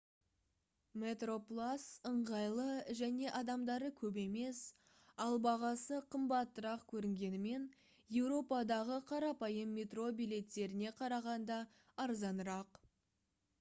[1.01, 4.61] metroplus ыңғайлы және адамдары көп емес
[5.27, 7.69] ал бағасы қымбатырақ көрінгенімен
[8.23, 11.59] еуропадағы қарапайым метро билеттеріне қарағанда
[12.07, 12.81] арзанырақ